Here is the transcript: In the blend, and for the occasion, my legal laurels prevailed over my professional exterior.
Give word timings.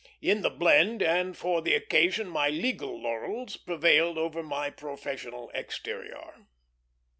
In 0.19 0.41
the 0.41 0.49
blend, 0.49 1.03
and 1.03 1.37
for 1.37 1.61
the 1.61 1.75
occasion, 1.75 2.27
my 2.27 2.49
legal 2.49 2.99
laurels 2.99 3.55
prevailed 3.55 4.17
over 4.17 4.41
my 4.41 4.71
professional 4.71 5.51
exterior. 5.53 6.47